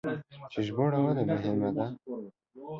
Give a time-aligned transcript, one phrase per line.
[0.51, 1.85] چې ژباړه ولې مهمه ده؟